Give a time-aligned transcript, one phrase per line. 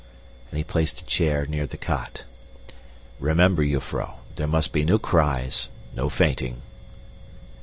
[0.49, 2.23] And he placed a chair near the cot.
[3.19, 6.63] "Remember, jufvrouw, there must be no cries, no fainting."